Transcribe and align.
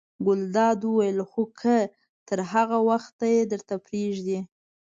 ګلداد 0.25 0.79
وویل: 0.83 1.17
خو 1.29 1.43
که 1.59 1.77
تر 2.27 2.39
هغه 2.51 2.77
وخته 2.89 3.25
یې 3.35 3.41
درته 3.51 3.75
پرېږدي. 3.85 4.39